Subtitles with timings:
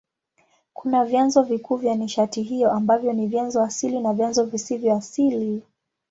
[0.73, 5.63] Kuna vyanzo vikuu vya nishati hiyo ambavyo ni vyanzo asili na vyanzo visivyo asili.